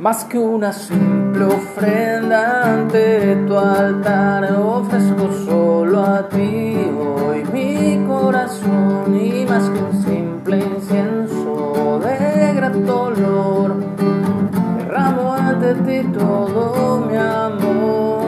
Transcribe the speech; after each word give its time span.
Más 0.00 0.24
que 0.26 0.38
una 0.38 0.72
simple 0.72 1.44
ofrenda 1.44 2.72
ante 2.72 3.34
tu 3.48 3.58
altar, 3.58 4.52
ofrezco 4.52 5.28
solo 5.44 6.04
a 6.04 6.28
ti 6.28 6.76
hoy 6.96 7.42
mi 7.52 8.06
corazón 8.06 9.20
y 9.20 9.44
más 9.44 9.68
que 9.68 9.80
un 9.80 10.04
simple 10.04 10.58
incienso 10.58 11.98
de 11.98 12.54
grato 12.54 13.02
olor, 13.02 13.74
derramo 14.76 15.32
ante 15.32 15.74
ti 15.74 16.08
todo 16.16 17.00
mi 17.00 17.16
amor. 17.16 18.20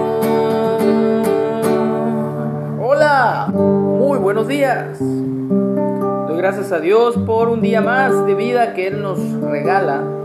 Hola, 2.81 3.47
muy 3.53 4.19
buenos 4.19 4.49
días. 4.49 4.99
Doy 4.99 6.37
gracias 6.37 6.73
a 6.73 6.81
Dios 6.81 7.17
por 7.19 7.49
un 7.49 7.61
día 7.61 7.81
más 7.81 8.27
de 8.27 8.35
vida 8.35 8.75
que 8.75 8.89
Él 8.89 9.01
nos 9.01 9.21
regala 9.41 10.20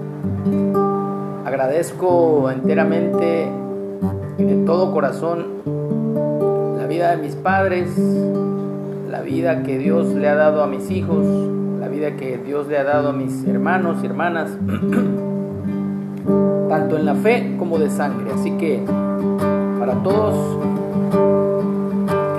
Agradezco 1.46 2.50
enteramente 2.50 3.48
y 4.40 4.44
de 4.44 4.66
todo 4.66 4.92
corazón 4.92 5.46
la 6.76 6.88
vida 6.88 7.16
de 7.16 7.22
mis 7.22 7.36
padres, 7.36 7.96
la 9.08 9.22
vida 9.22 9.62
que 9.62 9.78
Dios 9.78 10.08
le 10.08 10.28
ha 10.28 10.34
dado 10.34 10.64
a 10.64 10.68
mis 10.68 10.90
hijos, 10.90 11.24
la 11.80 11.88
vida 11.88 12.16
que 12.16 12.40
Dios 12.40 12.68
le 12.68 12.80
ha 12.80 12.84
dado 12.84 13.10
a 13.10 13.14
mis 13.14 13.46
hermanos 13.46 14.00
y 14.02 14.08
hermanas, 14.08 14.50
tanto 16.68 16.98
en 16.98 17.06
la 17.06 17.14
fe 17.14 17.54
como 17.60 17.78
de 17.78 17.92
sangre. 17.92 18.32
Así 18.34 18.50
que 18.58 18.82
para 19.80 19.94
todos, 20.02 20.58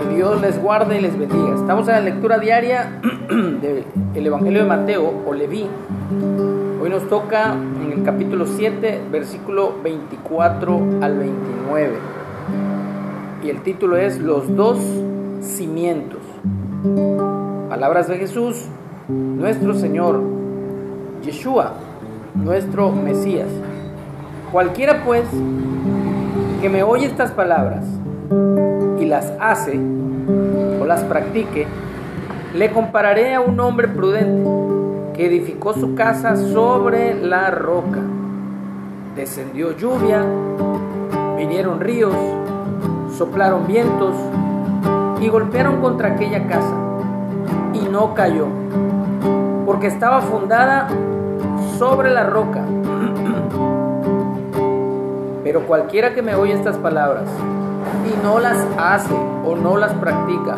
que 0.01 0.15
Dios 0.17 0.41
les 0.41 0.61
guarde 0.61 0.99
y 0.99 1.03
les 1.03 1.17
bendiga. 1.17 1.55
Estamos 1.55 1.87
en 1.87 1.95
la 1.95 2.01
lectura 2.01 2.41
diaria 2.41 3.01
del 4.13 4.27
Evangelio 4.27 4.63
de 4.63 4.69
Mateo 4.69 5.23
o 5.25 5.33
Leví. 5.33 5.69
Hoy 6.79 6.91
nos 6.91 7.09
toca 7.09 7.55
en 7.55 7.91
el 7.91 8.05
capítulo 8.05 8.47
7, 8.47 9.05
versículo 9.11 9.75
24 9.83 10.81
al 11.01 11.19
29. 11.19 11.95
Y 13.43 13.49
el 13.49 13.63
título 13.63 13.97
es 13.97 14.19
Los 14.19 14.55
dos 14.55 14.79
cimientos. 15.41 16.21
Palabras 17.71 18.09
de 18.09 18.19
Jesús, 18.19 18.67
nuestro 19.09 19.73
Señor, 19.75 20.21
Yeshua, 21.25 21.73
nuestro 22.35 22.93
Mesías. 22.93 23.49
Cualquiera 24.53 25.03
pues 25.03 25.25
que 26.61 26.69
me 26.69 26.83
oye 26.83 27.07
estas 27.07 27.31
palabras 27.31 27.87
y 29.01 29.07
las 29.07 29.33
hace 29.41 29.81
o 30.79 30.85
las 30.85 31.03
practique, 31.05 31.67
le 32.55 32.71
compararé 32.71 33.35
a 33.35 33.41
un 33.41 33.59
hombre 33.61 33.89
prudente 33.89 34.76
que 35.17 35.27
edificó 35.27 35.73
su 35.73 35.95
casa 35.95 36.37
sobre 36.37 37.15
la 37.15 37.51
roca. 37.51 38.01
Descendió 39.17 39.75
lluvia, 39.75 40.23
vinieron 41.39 41.81
ríos, 41.81 42.15
soplaron 43.17 43.67
vientos 43.67 44.15
y 45.21 45.29
golpearon 45.29 45.81
contra 45.81 46.09
aquella 46.09 46.47
casa 46.47 46.75
y 47.73 47.89
no 47.89 48.13
cayó, 48.13 48.47
porque 49.65 49.87
estaba 49.87 50.21
fundada 50.21 50.89
sobre 51.79 52.11
la 52.11 52.25
roca. 52.25 52.61
Pero 55.45 55.67
cualquiera 55.67 56.13
que 56.13 56.21
me 56.21 56.35
oye 56.35 56.53
estas 56.53 56.77
palabras 56.77 57.25
y 58.05 58.23
no 58.23 58.39
las 58.39 58.59
hace 58.77 59.15
o 59.47 59.57
no 59.57 59.79
las 59.79 59.95
practica, 59.95 60.57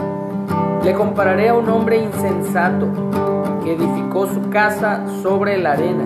le 0.83 0.95
compararé 0.95 1.51
a 1.51 1.55
un 1.55 1.69
hombre 1.69 1.99
insensato 1.99 2.89
edificó 3.71 4.27
su 4.27 4.51
casa 4.51 5.05
sobre 5.23 5.59
la 5.59 5.73
arena. 5.73 6.05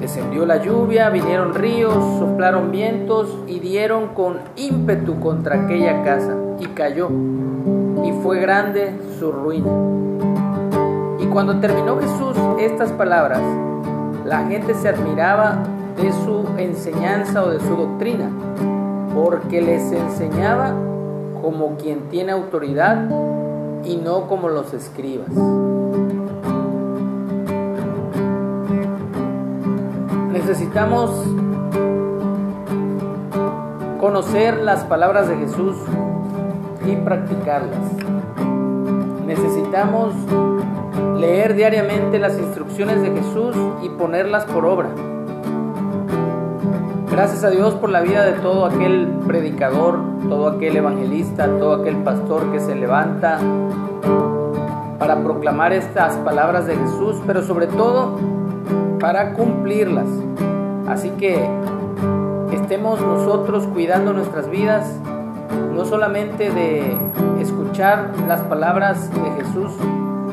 Descendió 0.00 0.44
la 0.44 0.62
lluvia, 0.62 1.08
vinieron 1.10 1.54
ríos, 1.54 1.94
soplaron 2.18 2.70
vientos 2.70 3.34
y 3.46 3.58
dieron 3.60 4.08
con 4.08 4.38
ímpetu 4.56 5.18
contra 5.18 5.64
aquella 5.64 6.02
casa 6.04 6.36
y 6.60 6.66
cayó, 6.66 7.08
y 8.04 8.12
fue 8.22 8.38
grande 8.38 8.92
su 9.18 9.32
ruina. 9.32 9.70
Y 11.18 11.26
cuando 11.26 11.58
terminó 11.58 11.98
Jesús 11.98 12.36
estas 12.58 12.92
palabras, 12.92 13.40
la 14.26 14.46
gente 14.46 14.74
se 14.74 14.90
admiraba 14.90 15.62
de 15.96 16.12
su 16.12 16.44
enseñanza 16.58 17.42
o 17.42 17.50
de 17.50 17.60
su 17.60 17.74
doctrina, 17.74 18.28
porque 19.14 19.62
les 19.62 19.90
enseñaba 19.92 20.74
como 21.40 21.76
quien 21.76 22.08
tiene 22.10 22.32
autoridad 22.32 23.08
y 23.84 23.96
no 23.96 24.26
como 24.26 24.48
los 24.48 24.74
escribas. 24.74 25.28
Necesitamos 30.46 31.10
conocer 33.98 34.58
las 34.58 34.84
palabras 34.84 35.26
de 35.26 35.36
Jesús 35.36 35.74
y 36.86 36.96
practicarlas. 36.96 37.78
Necesitamos 39.24 40.12
leer 41.16 41.54
diariamente 41.54 42.18
las 42.18 42.38
instrucciones 42.38 43.00
de 43.00 43.12
Jesús 43.12 43.56
y 43.82 43.88
ponerlas 43.88 44.44
por 44.44 44.66
obra. 44.66 44.90
Gracias 47.10 47.42
a 47.42 47.48
Dios 47.48 47.72
por 47.76 47.88
la 47.88 48.02
vida 48.02 48.26
de 48.26 48.32
todo 48.32 48.66
aquel 48.66 49.20
predicador, 49.26 49.98
todo 50.28 50.48
aquel 50.48 50.76
evangelista, 50.76 51.46
todo 51.58 51.80
aquel 51.80 51.96
pastor 52.02 52.52
que 52.52 52.60
se 52.60 52.74
levanta 52.74 53.38
para 54.98 55.22
proclamar 55.22 55.72
estas 55.72 56.16
palabras 56.18 56.66
de 56.66 56.76
Jesús, 56.76 57.16
pero 57.26 57.40
sobre 57.40 57.66
todo 57.66 58.43
para 59.04 59.34
cumplirlas. 59.34 60.08
Así 60.88 61.10
que 61.10 61.46
estemos 62.54 63.02
nosotros 63.02 63.66
cuidando 63.66 64.14
nuestras 64.14 64.48
vidas, 64.48 64.98
no 65.74 65.84
solamente 65.84 66.50
de 66.50 66.96
escuchar 67.38 68.12
las 68.26 68.40
palabras 68.40 69.10
de 69.10 69.30
Jesús, 69.42 69.72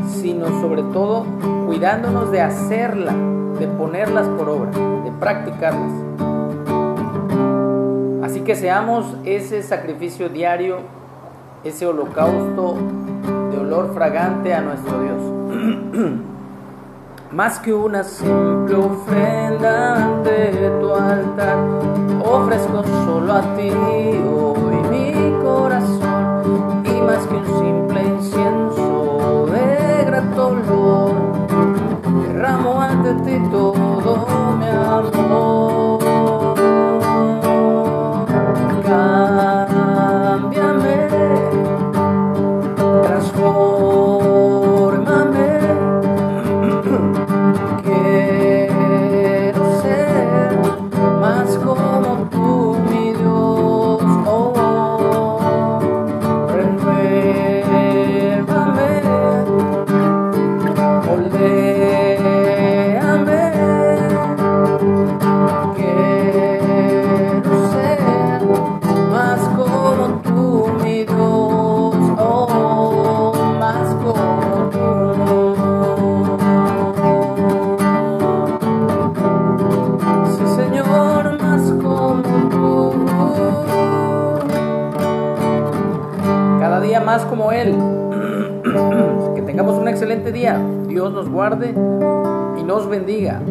sino 0.08 0.62
sobre 0.62 0.84
todo 0.84 1.26
cuidándonos 1.68 2.32
de 2.32 2.40
hacerla, 2.40 3.14
de 3.60 3.68
ponerlas 3.68 4.30
por 4.30 4.48
obra, 4.48 4.72
de 5.04 5.12
practicarlas. 5.20 5.92
Así 8.24 8.40
que 8.40 8.56
seamos 8.56 9.18
ese 9.26 9.64
sacrificio 9.64 10.30
diario, 10.30 10.78
ese 11.66 11.86
holocausto 11.88 12.78
de 13.52 13.58
olor 13.58 13.94
fragante 13.94 14.54
a 14.54 14.62
nuestro 14.62 14.98
Dios. 15.02 16.22
más 17.34 17.60
que 17.60 17.74
una 17.74 18.04
simple 18.04 18.76
ofrenda 18.76 20.06
ante 20.06 20.70
tu 20.82 20.94
altar, 20.94 21.58
ofrezco 22.26 22.84
solo 23.06 23.34
a 23.34 23.42
ti 23.56 23.70
hoy 23.72 24.61
más 87.12 87.26
como 87.26 87.52
Él. 87.52 87.72
que 89.36 89.42
tengamos 89.42 89.78
un 89.78 89.90
excelente 89.90 90.32
día. 90.32 90.58
Dios 90.88 91.12
nos 91.12 91.28
guarde 91.28 91.72
y 92.58 92.64
nos 92.64 92.88
bendiga. 92.88 93.42